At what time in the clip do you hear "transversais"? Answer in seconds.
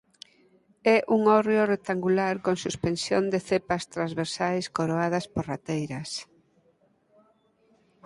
3.95-4.65